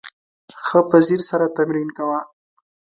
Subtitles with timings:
[0.65, 2.19] ښه په ځیر سره تمرین کوه!